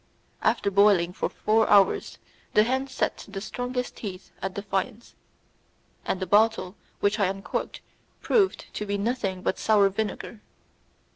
[0.41, 2.17] After boiling for four hours
[2.55, 5.13] the hen set the strongest teeth at defiance,
[6.05, 7.81] and the bottle which I uncorked
[8.19, 10.41] proved to be nothing but sour vinegar.